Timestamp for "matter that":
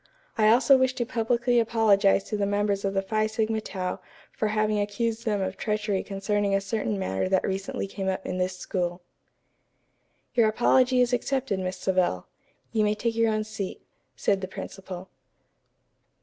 6.97-7.47